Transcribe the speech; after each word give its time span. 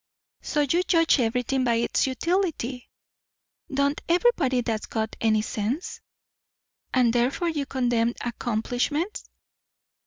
"So 0.41 0.61
you 0.61 0.81
judge 0.81 1.19
everything 1.19 1.63
by 1.63 1.75
its 1.75 2.07
utility." 2.07 2.89
"Don't 3.71 4.01
everybody, 4.09 4.61
that's 4.61 4.87
got 4.87 5.15
any 5.21 5.43
sense?" 5.43 6.01
"And 6.91 7.13
therefore 7.13 7.49
you 7.49 7.67
condemn 7.67 8.15
accomplishments?" 8.21 9.25